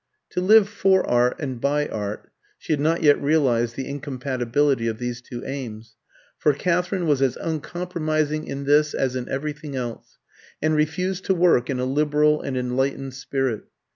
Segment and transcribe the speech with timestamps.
[0.31, 4.97] To live for art and by art she had not yet realised the incompatibility of
[4.97, 5.95] these two aims;
[6.39, 10.17] for Katherine was as uncompromising in this as in everything else,
[10.59, 13.65] and refused to work in a liberal and enlightened spirit.